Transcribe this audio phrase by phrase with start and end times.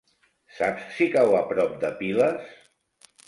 [0.59, 2.51] Saps si cau a prop de Piles?